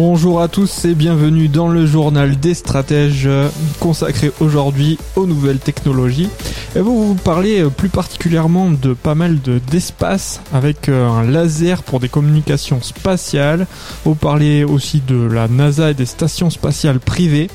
Bonjour 0.00 0.40
à 0.40 0.46
tous 0.46 0.84
et 0.84 0.94
bienvenue 0.94 1.48
dans 1.48 1.66
le 1.66 1.84
journal 1.84 2.38
des 2.38 2.54
stratèges 2.54 3.26
euh, 3.26 3.48
consacré 3.80 4.30
aujourd'hui 4.38 4.96
aux 5.16 5.26
nouvelles 5.26 5.58
technologies. 5.58 6.28
Et 6.76 6.78
vous 6.78 7.08
vous 7.08 7.14
parlez 7.16 7.62
euh, 7.62 7.68
plus 7.68 7.88
particulièrement 7.88 8.70
de 8.70 8.94
pas 8.94 9.16
mal 9.16 9.42
de 9.42 9.58
d'espace 9.58 10.40
avec 10.52 10.88
euh, 10.88 11.08
un 11.08 11.24
laser 11.24 11.82
pour 11.82 11.98
des 11.98 12.08
communications 12.08 12.80
spatiales. 12.80 13.66
Vous 14.04 14.14
parlez 14.14 14.62
aussi 14.62 15.02
de 15.04 15.20
la 15.20 15.48
NASA 15.48 15.90
et 15.90 15.94
des 15.94 16.06
stations 16.06 16.48
spatiales 16.48 17.00
privées. 17.00 17.50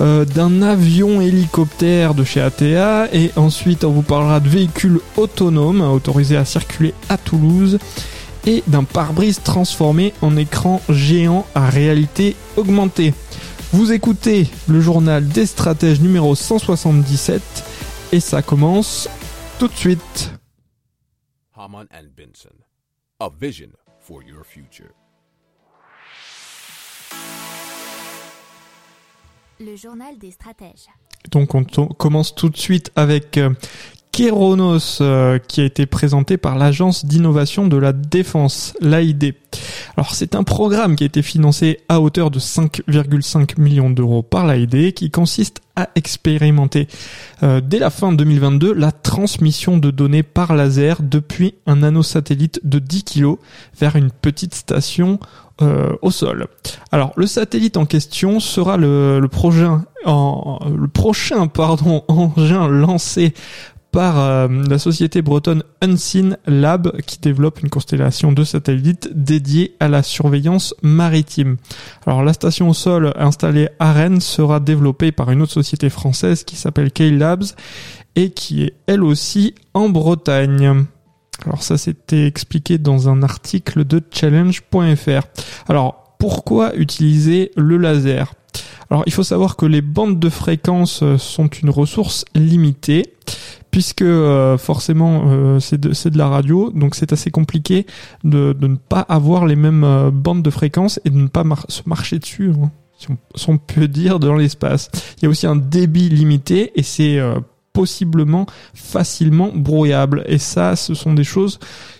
d'un 0.00 0.62
avion 0.62 1.20
hélicoptère 1.20 2.14
de 2.14 2.24
chez 2.24 2.42
ATA 2.42 3.06
et 3.14 3.30
ensuite 3.36 3.84
on 3.84 3.92
vous 3.92 4.02
parlera 4.02 4.40
de 4.40 4.48
véhicules 4.48 4.98
autonomes 5.16 5.80
autorisés 5.80 6.36
à 6.36 6.44
circuler 6.44 6.94
à 7.08 7.16
Toulouse 7.16 7.78
et 8.46 8.62
d'un 8.66 8.84
pare-brise 8.84 9.42
transformé 9.42 10.14
en 10.22 10.36
écran 10.36 10.80
géant 10.88 11.46
à 11.54 11.68
réalité 11.68 12.36
augmentée. 12.56 13.12
Vous 13.72 13.92
écoutez 13.92 14.48
le 14.68 14.80
journal 14.80 15.26
des 15.28 15.44
stratèges 15.46 16.00
numéro 16.00 16.34
177 16.34 17.42
et 18.12 18.20
ça 18.20 18.40
commence 18.40 19.08
tout 19.58 19.68
de 19.68 19.74
suite. 19.74 20.32
Haman 21.56 21.86
and 21.92 22.08
Benson, 22.16 22.54
a 23.18 23.28
vision 23.40 23.70
for 24.00 24.22
your 24.22 24.44
future. 24.44 24.92
Le 29.58 29.74
journal 29.74 30.18
des 30.18 30.30
stratèges. 30.30 30.86
Donc 31.30 31.54
on 31.54 31.64
commence 31.64 32.34
tout 32.34 32.50
de 32.50 32.56
suite 32.56 32.92
avec 32.94 33.36
euh, 33.38 33.50
Keronos 34.16 35.02
euh, 35.02 35.38
qui 35.38 35.60
a 35.60 35.64
été 35.64 35.84
présenté 35.84 36.38
par 36.38 36.56
l'agence 36.56 37.04
d'innovation 37.04 37.66
de 37.66 37.76
la 37.76 37.92
défense, 37.92 38.72
l'AID. 38.80 39.34
Alors 39.94 40.14
c'est 40.14 40.34
un 40.34 40.42
programme 40.42 40.96
qui 40.96 41.04
a 41.04 41.06
été 41.06 41.20
financé 41.20 41.80
à 41.90 42.00
hauteur 42.00 42.30
de 42.30 42.38
5,5 42.38 43.60
millions 43.60 43.90
d'euros 43.90 44.22
par 44.22 44.46
l'AID 44.46 44.94
qui 44.94 45.10
consiste 45.10 45.60
à 45.76 45.90
expérimenter 45.96 46.88
euh, 47.42 47.60
dès 47.62 47.78
la 47.78 47.90
fin 47.90 48.10
2022 48.10 48.72
la 48.72 48.90
transmission 48.90 49.76
de 49.76 49.90
données 49.90 50.22
par 50.22 50.54
laser 50.54 51.02
depuis 51.02 51.52
un 51.66 51.76
nanosatellite 51.76 52.60
de 52.64 52.78
10 52.78 53.04
kg 53.04 53.34
vers 53.78 53.96
une 53.96 54.10
petite 54.10 54.54
station 54.54 55.20
euh, 55.60 55.94
au 56.00 56.10
sol. 56.10 56.46
Alors 56.90 57.12
le 57.16 57.26
satellite 57.26 57.76
en 57.76 57.84
question 57.84 58.40
sera 58.40 58.78
le, 58.78 59.26
prochain, 59.30 59.84
en, 60.06 60.58
le 60.74 60.88
prochain 60.88 61.48
pardon, 61.48 62.02
engin 62.08 62.66
lancé 62.68 63.34
par 63.96 64.20
euh, 64.20 64.46
la 64.68 64.78
société 64.78 65.22
bretonne 65.22 65.62
Unseen 65.80 66.36
Lab 66.46 67.00
qui 67.06 67.18
développe 67.18 67.62
une 67.62 67.70
constellation 67.70 68.30
de 68.30 68.44
satellites 68.44 69.08
dédiée 69.14 69.74
à 69.80 69.88
la 69.88 70.02
surveillance 70.02 70.74
maritime. 70.82 71.56
Alors 72.04 72.22
la 72.22 72.34
station 72.34 72.68
au 72.68 72.74
sol 72.74 73.14
installée 73.16 73.70
à 73.78 73.94
Rennes 73.94 74.20
sera 74.20 74.60
développée 74.60 75.12
par 75.12 75.30
une 75.30 75.40
autre 75.40 75.54
société 75.54 75.88
française 75.88 76.44
qui 76.44 76.56
s'appelle 76.56 76.92
K-Labs 76.92 77.44
et 78.16 78.32
qui 78.32 78.64
est 78.64 78.74
elle 78.86 79.02
aussi 79.02 79.54
en 79.72 79.88
Bretagne. 79.88 80.84
Alors 81.46 81.62
ça 81.62 81.78
c'était 81.78 82.26
expliqué 82.26 82.76
dans 82.76 83.08
un 83.08 83.22
article 83.22 83.86
de 83.86 84.02
challenge.fr. 84.10 85.26
Alors 85.70 86.16
pourquoi 86.18 86.76
utiliser 86.76 87.50
le 87.56 87.78
laser? 87.78 88.34
Alors 88.90 89.04
il 89.06 89.12
faut 89.14 89.22
savoir 89.22 89.56
que 89.56 89.64
les 89.64 89.80
bandes 89.80 90.20
de 90.20 90.28
fréquence 90.28 91.02
sont 91.16 91.46
une 91.46 91.70
ressource 91.70 92.26
limitée 92.34 93.14
puisque 93.76 94.00
euh, 94.00 94.56
forcément 94.56 95.24
euh, 95.26 95.60
c'est 95.60 95.78
de, 95.78 96.16
la 96.16 96.28
radio, 96.28 96.70
donc 96.74 96.94
c'est 96.94 97.12
assez 97.12 97.30
compliqué 97.30 97.84
de, 98.24 98.56
ne 98.58 98.76
pas 98.76 99.00
avoir 99.00 99.44
les 99.44 99.54
mêmes 99.54 99.84
euh, 99.84 100.10
bandes 100.10 100.42
de 100.42 100.48
fréquence 100.48 100.98
et 101.04 101.10
de 101.10 101.18
ne 101.18 101.26
pas 101.26 101.44
se 101.68 101.82
marcher 101.84 102.18
dessus, 102.18 102.52
hein, 102.58 102.70
si, 102.96 103.48
on, 103.50 103.58
peut 103.58 103.86
dire, 103.86 104.18
dans 104.18 104.34
l'espace. 104.34 104.88
Il 105.18 105.24
y 105.24 105.26
a 105.26 105.28
aussi 105.28 105.46
un 105.46 105.56
débit 105.56 106.08
limité 106.08 106.72
et 106.74 106.82
c'est 106.82 107.20
possiblement 107.74 108.46
facilement 108.72 109.50
brouillable. 109.54 110.24
Et 110.24 110.38
ça, 110.38 110.74
ce 110.74 110.94
sont 110.94 111.12
des 111.12 111.24
choses 111.24 111.58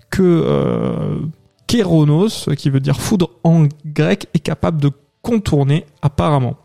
que 0.08 1.20
Kéronos, 1.66 2.48
qui 2.56 2.70
veut 2.70 2.80
dire 2.80 2.98
foudre 2.98 3.32
en 3.44 3.66
grec, 3.84 4.28
est 4.32 4.38
capable 4.38 4.80
de 4.80 4.90
contourner 5.20 5.84
apparemment. 6.00 6.56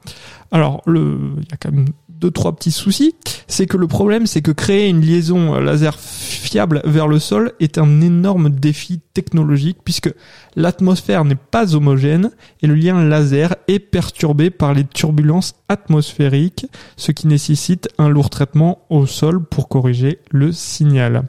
Alors, 0.52 0.82
il 0.88 1.44
y 1.52 1.54
a 1.54 1.58
quand 1.58 1.74
même 1.74 1.90
deux 2.22 2.32
trois 2.32 2.56
petits 2.56 2.72
soucis, 2.72 3.16
c'est 3.48 3.66
que 3.66 3.78
le 3.78 3.88
problème 3.88 4.28
c'est 4.28 4.42
que 4.42 4.52
créer 4.52 4.88
une 4.88 5.02
liaison 5.02 5.60
laser 5.60 6.00
fiable 6.00 6.82
vers 6.86 7.08
le 7.08 7.20
sol 7.20 7.54
est 7.60 7.78
un 7.78 8.00
énorme 8.00 8.50
défi 8.50 9.02
technologique 9.14 9.80
puisque 9.84 10.14
l'atmosphère 10.56 11.26
n'est 11.26 11.36
pas 11.36 11.76
homogène 11.76 12.32
et 12.62 12.68
le 12.68 12.76
lien 12.76 13.04
laser 13.04 13.56
est 13.68 13.80
perturbé 13.80 14.52
par 14.52 14.74
les 14.74 14.86
turbulences 14.86 15.56
atmosphériques, 15.68 16.68
ce 16.96 17.12
qui 17.12 17.28
nécessite 17.28 17.90
un 17.98 18.08
lourd 18.08 18.30
traitement 18.30 18.86
au 18.90 19.06
sol 19.08 19.44
pour 19.44 19.68
corriger 19.68 20.20
le 20.30 20.52
signal. 20.52 21.24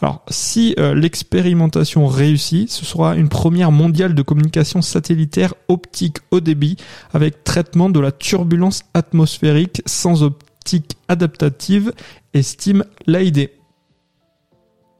Alors, 0.00 0.22
si 0.28 0.74
euh, 0.78 0.94
l'expérimentation 0.94 2.06
réussit, 2.06 2.70
ce 2.70 2.84
sera 2.84 3.16
une 3.16 3.28
première 3.28 3.72
mondiale 3.72 4.14
de 4.14 4.22
communication 4.22 4.82
satellitaire 4.82 5.54
optique 5.68 6.18
haut 6.30 6.40
débit 6.40 6.76
avec 7.12 7.44
traitement 7.44 7.90
de 7.90 8.00
la 8.00 8.12
turbulence 8.12 8.82
atmosphérique 8.94 9.82
sans 9.86 10.22
optique 10.22 10.96
adaptative, 11.08 11.92
estime 12.34 12.84
l'AID. 13.06 13.50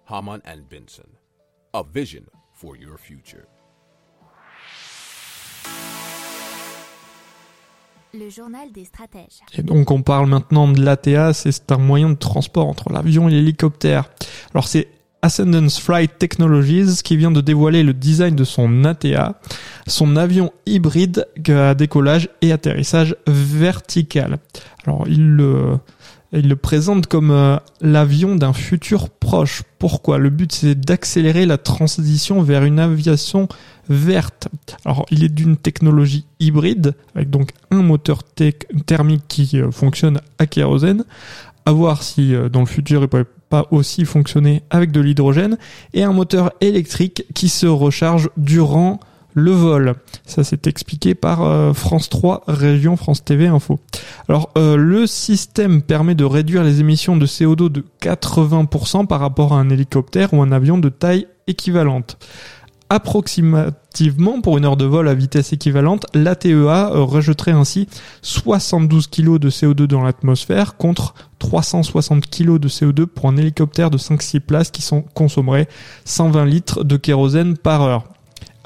Haman 0.08 0.40
Benson, 0.70 1.08
a 1.74 1.82
vision 1.82 2.22
for 2.52 2.76
your 2.76 2.96
future. 2.98 3.44
Le 8.18 8.30
journal 8.30 8.72
des 8.72 8.84
stratèges. 8.84 9.40
Et 9.58 9.62
donc 9.62 9.90
on 9.90 10.00
parle 10.00 10.28
maintenant 10.28 10.68
de 10.68 10.80
l'ATA, 10.82 11.34
c'est 11.34 11.70
un 11.70 11.76
moyen 11.76 12.08
de 12.08 12.14
transport 12.14 12.66
entre 12.66 12.90
l'avion 12.90 13.28
et 13.28 13.32
l'hélicoptère. 13.32 14.08
Alors 14.54 14.68
c'est 14.68 14.88
Ascendance 15.20 15.80
Flight 15.80 16.18
Technologies 16.18 17.02
qui 17.02 17.16
vient 17.16 17.30
de 17.30 17.40
dévoiler 17.40 17.82
le 17.82 17.92
design 17.92 18.34
de 18.34 18.44
son 18.44 18.84
ATA, 18.84 19.40
son 19.86 20.16
avion 20.16 20.52
hybride 20.64 21.26
à 21.48 21.74
décollage 21.74 22.30
et 22.40 22.52
atterrissage 22.52 23.16
vertical. 23.26 24.38
Alors 24.86 25.04
il 25.08 25.28
le, 25.28 25.78
il 26.38 26.48
le 26.48 26.56
présente 26.56 27.06
comme 27.06 27.30
euh, 27.30 27.56
l'avion 27.80 28.36
d'un 28.36 28.52
futur 28.52 29.10
proche. 29.10 29.62
Pourquoi? 29.78 30.18
Le 30.18 30.30
but 30.30 30.52
c'est 30.52 30.74
d'accélérer 30.74 31.46
la 31.46 31.58
transition 31.58 32.42
vers 32.42 32.64
une 32.64 32.78
aviation 32.78 33.48
verte. 33.88 34.48
Alors, 34.84 35.06
il 35.10 35.24
est 35.24 35.28
d'une 35.28 35.56
technologie 35.56 36.26
hybride, 36.40 36.94
avec 37.14 37.30
donc 37.30 37.52
un 37.70 37.82
moteur 37.82 38.22
thermique 38.86 39.24
qui 39.28 39.60
euh, 39.60 39.70
fonctionne 39.70 40.20
à 40.38 40.46
kérosène, 40.46 41.04
à 41.64 41.72
voir 41.72 42.02
si 42.02 42.34
euh, 42.34 42.48
dans 42.48 42.60
le 42.60 42.66
futur 42.66 43.02
il 43.02 43.08
pourrait 43.08 43.24
pas 43.48 43.66
aussi 43.70 44.04
fonctionner 44.04 44.62
avec 44.70 44.90
de 44.90 45.00
l'hydrogène, 45.00 45.56
et 45.94 46.02
un 46.02 46.12
moteur 46.12 46.52
électrique 46.60 47.24
qui 47.34 47.48
se 47.48 47.66
recharge 47.66 48.28
durant 48.36 49.00
le 49.36 49.52
vol. 49.52 49.94
Ça 50.24 50.42
c'est 50.42 50.66
expliqué 50.66 51.14
par 51.14 51.42
euh, 51.42 51.72
France 51.72 52.08
3 52.08 52.42
Région 52.48 52.96
France 52.96 53.24
TV 53.24 53.46
Info. 53.46 53.78
Alors 54.28 54.50
le 54.56 55.06
système 55.06 55.82
permet 55.82 56.16
de 56.16 56.24
réduire 56.24 56.64
les 56.64 56.80
émissions 56.80 57.16
de 57.16 57.26
CO2 57.26 57.68
de 57.68 57.84
80% 58.02 59.06
par 59.06 59.20
rapport 59.20 59.52
à 59.52 59.60
un 59.60 59.70
hélicoptère 59.70 60.34
ou 60.34 60.42
un 60.42 60.50
avion 60.50 60.78
de 60.78 60.88
taille 60.88 61.28
équivalente 61.46 62.18
approximativement 62.88 64.40
pour 64.40 64.58
une 64.58 64.64
heure 64.64 64.76
de 64.76 64.84
vol 64.84 65.08
à 65.08 65.14
vitesse 65.14 65.52
équivalente, 65.52 66.06
l'ATEA 66.14 66.90
euh, 66.92 67.02
rejetterait 67.02 67.52
ainsi 67.52 67.88
72 68.22 69.08
kg 69.08 69.38
de 69.38 69.50
CO2 69.50 69.86
dans 69.86 70.02
l'atmosphère 70.02 70.76
contre 70.76 71.14
360 71.38 72.26
kg 72.26 72.58
de 72.58 72.68
CO2 72.68 73.06
pour 73.06 73.28
un 73.28 73.36
hélicoptère 73.36 73.90
de 73.90 73.98
5-6 73.98 74.40
places 74.40 74.70
qui 74.70 74.86
consommerait 75.14 75.68
120 76.04 76.44
litres 76.44 76.84
de 76.84 76.96
kérosène 76.96 77.56
par 77.56 77.82
heure. 77.82 78.04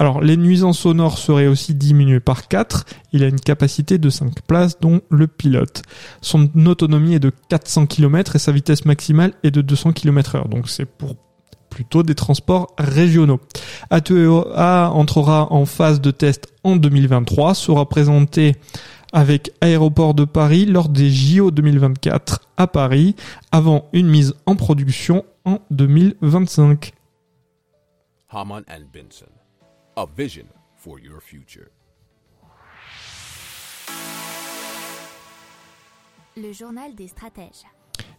Alors, 0.00 0.22
les 0.22 0.38
nuisances 0.38 0.78
sonores 0.78 1.18
seraient 1.18 1.46
aussi 1.46 1.74
diminuées 1.74 2.20
par 2.20 2.48
4. 2.48 2.86
Il 3.12 3.22
a 3.22 3.26
une 3.26 3.38
capacité 3.38 3.98
de 3.98 4.08
5 4.08 4.40
places, 4.46 4.80
dont 4.80 5.02
le 5.10 5.26
pilote. 5.26 5.82
Son 6.22 6.48
autonomie 6.64 7.16
est 7.16 7.20
de 7.20 7.30
400 7.50 7.84
km 7.84 8.34
et 8.34 8.38
sa 8.38 8.50
vitesse 8.50 8.86
maximale 8.86 9.34
est 9.42 9.50
de 9.50 9.60
200 9.60 9.92
km 9.92 10.36
heure. 10.36 10.48
Donc, 10.48 10.70
c'est 10.70 10.86
pour 10.86 11.16
plutôt 11.68 12.02
des 12.02 12.14
transports 12.14 12.74
régionaux. 12.78 13.40
A2EA 13.90 14.88
entrera 14.88 15.52
en 15.52 15.66
phase 15.66 16.00
de 16.00 16.10
test 16.10 16.48
en 16.64 16.76
2023, 16.76 17.54
sera 17.54 17.86
présenté 17.86 18.56
avec 19.12 19.52
Aéroport 19.60 20.14
de 20.14 20.24
Paris 20.24 20.64
lors 20.64 20.88
des 20.88 21.10
JO 21.10 21.50
2024 21.50 22.40
à 22.56 22.66
Paris, 22.66 23.16
avant 23.52 23.90
une 23.92 24.08
mise 24.08 24.32
en 24.46 24.56
production 24.56 25.26
en 25.44 25.58
2025. 25.70 26.92
Haman 28.30 28.62
and 28.66 28.84
Benson. 28.94 29.39
A 30.00 30.06
vision 30.16 30.46
for 30.76 30.98
your 30.98 31.20
future. 31.20 31.68
Le 36.38 36.54
journal 36.54 36.94
des 36.94 37.08
stratèges. 37.08 37.66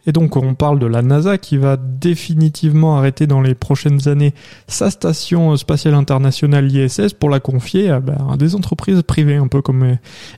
Et 0.05 0.11
donc 0.11 0.35
on 0.35 0.53
parle 0.53 0.77
de 0.77 0.85
la 0.85 1.01
NASA 1.01 1.39
qui 1.39 1.57
va 1.57 1.77
définitivement 1.77 2.97
arrêter 2.97 3.25
dans 3.25 3.41
les 3.41 3.55
prochaines 3.55 4.07
années 4.07 4.35
sa 4.67 4.91
station 4.91 5.57
spatiale 5.57 5.95
internationale 5.95 6.71
ISS 6.71 7.13
pour 7.19 7.31
la 7.31 7.39
confier 7.39 7.89
à, 7.89 7.99
ben, 7.99 8.27
à 8.31 8.37
des 8.37 8.53
entreprises 8.53 9.01
privées, 9.01 9.37
un 9.37 9.47
peu 9.47 9.63
comme 9.63 9.81
euh, 9.81 9.95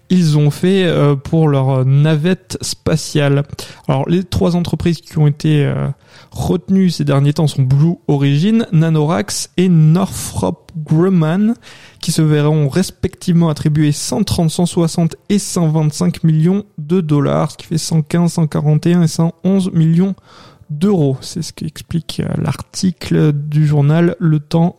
ils 0.10 0.38
ont 0.38 0.50
fait 0.50 0.86
euh, 0.86 1.18
pour 1.18 1.50
leur 1.50 1.84
navette 1.84 2.58
spatiale. 2.62 3.44
Alors 3.90 4.08
les 4.08 4.24
trois 4.24 4.56
entreprises 4.56 5.02
qui 5.02 5.18
ont 5.18 5.28
été 5.28 5.66
euh, 5.66 5.90
retenues 6.34 6.90
ces 6.90 7.06
derniers 7.06 7.34
temps 7.34 7.48
sont 7.48 7.62
Blue 7.62 7.96
Origin, 8.08 8.68
Nanorax 8.72 9.52
et 9.58 9.70
Northrop 9.70 10.72
Grumman 10.76 11.54
qui 12.02 12.12
se 12.12 12.22
verront 12.22 12.68
respectivement 12.68 13.50
attribuer 13.50 13.92
130, 13.92 14.50
160 14.50 15.16
et 15.30 15.40
125 15.40 16.24
millions 16.24 16.66
de 16.78 17.00
dollars, 17.00 17.52
ce 17.52 17.58
qui 17.58 17.68
fait 17.68 17.78
115, 17.78 18.34
141 18.34 19.04
et 19.04 19.08
111 19.08 19.72
millions 19.72 20.16
d'euros. 20.70 21.18
C'est 21.22 21.42
ce 21.42 21.54
qu'explique 21.54 22.20
euh, 22.20 22.34
l'article 22.42 23.32
du 23.32 23.66
journal 23.66 24.16
Le 24.20 24.40
Temps. 24.40 24.78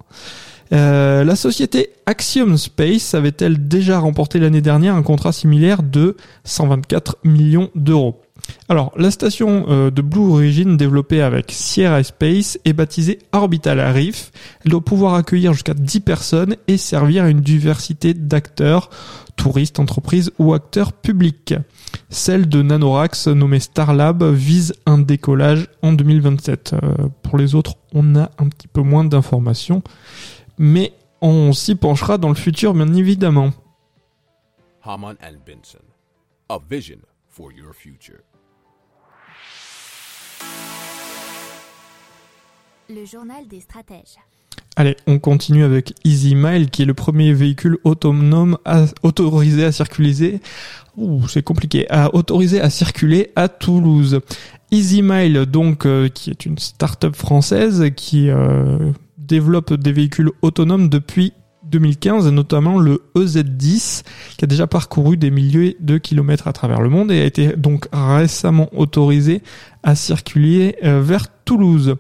Euh, 0.73 1.25
la 1.25 1.37
société 1.37 1.91
Axiom 2.07 2.57
Space 2.57 3.15
avait-elle 3.15 3.69
déjà 3.69 3.99
remporté 3.99 4.39
l'année 4.39 4.63
dernière 4.63 4.95
un 4.95 5.03
contrat 5.03 5.33
similaire 5.33 5.83
de 5.83 6.17
124 6.45 7.19
millions 7.25 7.71
d'euros? 7.75 8.24
Alors, 8.69 8.93
la 8.97 9.11
station 9.11 9.67
euh, 9.69 9.91
de 9.91 10.01
Blue 10.01 10.33
Origin 10.33 10.77
développée 10.77 11.21
avec 11.21 11.53
Sierra 11.53 12.03
Space 12.03 12.59
est 12.65 12.73
baptisée 12.73 13.19
Orbital 13.33 13.79
Reef. 13.79 14.33
Elle 14.65 14.71
doit 14.71 14.85
pouvoir 14.85 15.15
accueillir 15.15 15.53
jusqu'à 15.53 15.75
10 15.75 16.01
personnes 16.01 16.57
et 16.67 16.79
servir 16.79 17.25
à 17.25 17.29
une 17.29 17.41
diversité 17.41 18.15
d'acteurs, 18.15 18.89
touristes, 19.37 19.81
entreprises 19.81 20.33
ou 20.39 20.55
acteurs 20.55 20.95
publics. 20.95 21.55
Celle 22.09 22.49
de 22.49 22.63
Nanorax, 22.63 23.29
nommée 23.29 23.61
Starlab, 23.61 24.25
vise 24.25 24.75
un 24.87 24.99
décollage 24.99 25.69
en 25.83 25.93
2027. 25.93 26.73
Euh, 26.73 27.09
pour 27.23 27.37
les 27.37 27.55
autres, 27.55 27.75
on 27.93 28.17
a 28.17 28.31
un 28.39 28.49
petit 28.49 28.69
peu 28.69 28.81
moins 28.81 29.05
d'informations, 29.05 29.83
mais 30.59 30.95
on 31.21 31.53
s'y 31.53 31.75
penchera 31.75 32.17
dans 32.17 32.29
le 32.29 32.35
futur, 32.35 32.73
bien 32.73 32.93
évidemment. 32.95 33.51
For 37.37 37.51
your 37.53 37.73
future. 37.75 38.21
Le 42.89 43.05
journal 43.07 43.47
des 43.49 43.61
stratèges. 43.61 44.19
Allez, 44.77 44.97
on 45.07 45.19
continue 45.19 45.65
avec 45.65 45.95
Easy 46.05 46.35
Mile, 46.35 46.69
qui 46.71 46.83
est 46.83 46.85
le 46.85 46.95
premier 46.95 47.33
véhicule 47.33 47.79
autonome 47.85 48.59
à- 48.65 48.87
autorisé 49.03 49.65
à 49.65 49.73
circuler. 49.73 50.41
Ouh, 50.97 51.27
c'est 51.29 51.43
compliqué. 51.43 51.89
À 51.91 52.15
autorisé 52.15 52.61
à 52.61 52.71
circuler 52.71 53.31
à 53.37 53.49
Toulouse. 53.49 54.21
Easy 54.71 55.03
Mile, 55.03 55.47
donc, 55.47 55.87
euh, 55.87 56.09
qui 56.09 56.31
est 56.31 56.45
une 56.47 56.59
start-up 56.59 57.15
française 57.17 57.85
qui 57.97 58.29
euh, 58.31 58.91
développe 59.19 59.75
des 59.75 59.93
véhicules 59.93 60.31
autonomes 60.43 60.89
depuis 60.89 61.33
2015, 61.71 62.29
notamment 62.29 62.79
le 62.79 63.03
EZ10, 63.17 64.03
qui 64.37 64.45
a 64.45 64.47
déjà 64.47 64.67
parcouru 64.67 65.17
des 65.17 65.31
milliers 65.31 65.77
de 65.81 65.99
kilomètres 65.99 66.49
à 66.49 66.53
travers 66.53 66.81
le 66.81 66.89
monde 66.89 67.11
et 67.11 67.21
a 67.21 67.25
été 67.25 67.57
donc 67.57 67.87
récemment 67.93 68.69
autorisé 68.77 69.43
à 69.83 69.95
circuler 69.95 70.77
euh, 70.85 71.01
vers 71.03 71.27
Toulouse. 71.45 71.97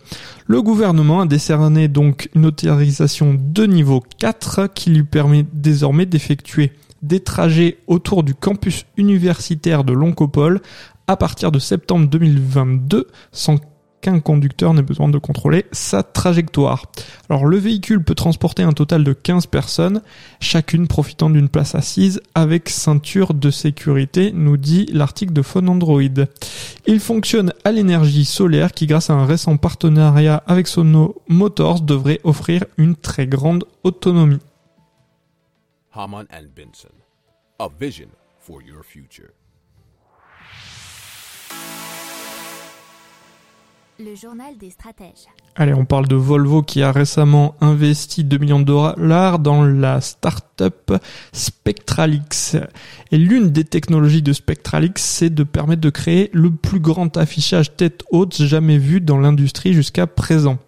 Le 0.46 0.62
gouvernement 0.62 1.20
a 1.20 1.26
décerné 1.26 1.88
donc 1.88 2.30
une 2.34 2.46
autorisation 2.46 3.36
de 3.38 3.66
niveau 3.66 4.02
4 4.18 4.68
qui 4.74 4.90
lui 4.90 5.02
permet 5.02 5.44
désormais 5.52 6.06
d'effectuer 6.06 6.72
des 7.02 7.20
trajets 7.20 7.78
autour 7.86 8.22
du 8.22 8.34
campus 8.34 8.86
universitaire 8.96 9.84
de 9.84 9.92
l'Oncopole 9.92 10.60
à 11.06 11.16
partir 11.16 11.52
de 11.52 11.58
septembre 11.58 12.08
2022 12.08 13.08
sans 13.30 13.58
qu'un 14.04 14.20
conducteur 14.20 14.74
n'ait 14.74 14.82
besoin 14.82 15.08
de 15.08 15.16
contrôler 15.16 15.64
sa 15.72 16.02
trajectoire. 16.02 16.84
Alors 17.30 17.46
le 17.46 17.56
véhicule 17.56 18.04
peut 18.04 18.14
transporter 18.14 18.62
un 18.62 18.74
total 18.74 19.02
de 19.02 19.14
15 19.14 19.46
personnes, 19.46 20.02
chacune 20.40 20.88
profitant 20.88 21.30
d'une 21.30 21.48
place 21.48 21.74
assise 21.74 22.20
avec 22.34 22.68
ceinture 22.68 23.32
de 23.32 23.50
sécurité, 23.50 24.30
nous 24.34 24.58
dit 24.58 24.84
l'article 24.92 25.32
de 25.32 25.40
Phone 25.40 25.70
Android. 25.70 26.02
Il 26.86 27.00
fonctionne 27.00 27.54
à 27.64 27.72
l'énergie 27.72 28.26
solaire 28.26 28.72
qui 28.72 28.86
grâce 28.86 29.08
à 29.08 29.14
un 29.14 29.24
récent 29.24 29.56
partenariat 29.56 30.42
avec 30.46 30.66
Sono 30.66 31.22
Motors 31.28 31.80
devrait 31.80 32.20
offrir 32.24 32.66
une 32.76 32.96
très 32.96 33.26
grande 33.26 33.64
autonomie. 33.84 34.40
Haman 35.94 36.26
and 36.30 36.48
Benson. 36.54 36.92
A 37.58 37.68
vision 37.80 38.08
for 38.38 38.60
your 38.60 38.84
future. 38.84 39.32
Le 44.00 44.16
journal 44.16 44.58
des 44.58 44.70
stratèges. 44.70 45.28
Allez, 45.54 45.72
on 45.72 45.84
parle 45.84 46.08
de 46.08 46.16
Volvo 46.16 46.62
qui 46.62 46.82
a 46.82 46.90
récemment 46.90 47.54
investi 47.60 48.24
2 48.24 48.38
millions 48.38 48.58
de 48.58 48.64
dollars 48.64 49.38
dans 49.38 49.62
la 49.62 50.00
start-up 50.00 50.92
Spectralix. 51.32 52.56
Et 53.12 53.18
l'une 53.18 53.50
des 53.50 53.62
technologies 53.62 54.22
de 54.22 54.32
Spectralix, 54.32 55.00
c'est 55.00 55.30
de 55.30 55.44
permettre 55.44 55.80
de 55.80 55.90
créer 55.90 56.28
le 56.32 56.50
plus 56.50 56.80
grand 56.80 57.16
affichage 57.16 57.76
tête 57.76 58.02
haute 58.10 58.42
jamais 58.42 58.78
vu 58.78 59.00
dans 59.00 59.18
l'industrie 59.18 59.74
jusqu'à 59.74 60.08
présent. 60.08 60.58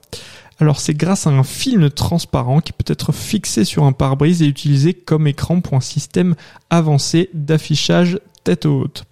Alors 0.61 0.79
c'est 0.79 0.95
grâce 0.95 1.27
à 1.27 1.31
un 1.31 1.43
film 1.43 1.91
transparent 1.91 2.61
qui 2.61 2.73
peut 2.73 2.85
être 2.87 3.11
fixé 3.13 3.65
sur 3.65 3.83
un 3.83 3.93
pare-brise 3.93 4.41
et 4.41 4.47
utilisé 4.47 4.95
comme 4.95 5.27
écran 5.27 5.61
pour 5.61 5.75
un 5.75 5.81
système 5.81 6.37
avancé 6.71 7.29
d'affichage 7.35 8.21
tête 8.47 8.65
haute. 8.65 9.05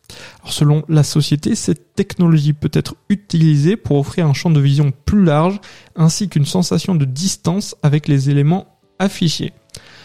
Selon 0.46 0.84
la 0.88 1.02
société, 1.02 1.56
cette 1.56 1.94
technologie 1.96 2.52
peut 2.52 2.70
être 2.72 2.94
utilisée 3.08 3.76
pour 3.76 3.98
offrir 3.98 4.28
un 4.28 4.32
champ 4.32 4.50
de 4.50 4.60
vision 4.60 4.92
plus 5.04 5.24
large 5.24 5.60
ainsi 5.96 6.28
qu'une 6.28 6.46
sensation 6.46 6.94
de 6.94 7.04
distance 7.04 7.74
avec 7.82 8.06
les 8.06 8.30
éléments 8.30 8.78
affichés. 9.00 9.52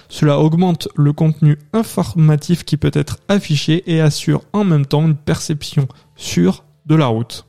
Cela 0.07 0.39
augmente 0.39 0.87
le 0.95 1.13
contenu 1.13 1.59
informatif 1.73 2.65
qui 2.65 2.77
peut 2.77 2.92
être 2.94 3.19
affiché 3.27 3.83
et 3.85 4.01
assure 4.01 4.42
en 4.51 4.63
même 4.63 4.87
temps 4.87 5.06
une 5.06 5.15
perception 5.15 5.87
sûre 6.15 6.65
de 6.87 6.95
la 6.95 7.06
route. 7.06 7.45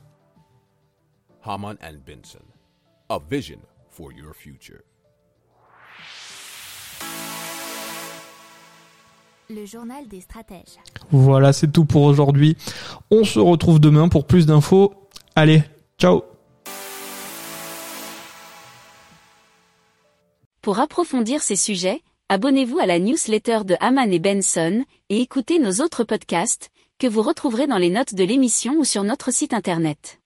Le 9.53 9.65
journal 9.65 10.07
des 10.07 10.21
stratèges. 10.21 10.77
Voilà, 11.09 11.51
c'est 11.51 11.69
tout 11.69 11.83
pour 11.83 12.03
aujourd'hui. 12.03 12.55
On 13.09 13.25
se 13.25 13.37
retrouve 13.39 13.81
demain 13.81 14.07
pour 14.07 14.25
plus 14.25 14.45
d'infos. 14.45 14.93
Allez, 15.35 15.61
ciao 15.97 16.23
Pour 20.61 20.79
approfondir 20.79 21.41
ces 21.41 21.57
sujets, 21.57 22.01
abonnez-vous 22.29 22.79
à 22.79 22.85
la 22.85 22.99
newsletter 22.99 23.59
de 23.65 23.75
Haman 23.81 24.13
et 24.13 24.19
Benson 24.19 24.85
et 25.09 25.19
écoutez 25.19 25.59
nos 25.59 25.83
autres 25.83 26.05
podcasts 26.05 26.69
que 26.97 27.07
vous 27.07 27.21
retrouverez 27.21 27.67
dans 27.67 27.79
les 27.79 27.89
notes 27.89 28.15
de 28.15 28.23
l'émission 28.23 28.75
ou 28.77 28.85
sur 28.85 29.03
notre 29.03 29.31
site 29.31 29.53
internet. 29.53 30.20